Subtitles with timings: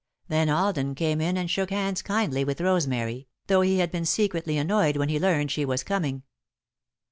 [0.29, 4.57] Then Alden came in and shook hands kindly with Rosemary, though he had been secretly
[4.57, 6.23] annoyed when he learned she was coming.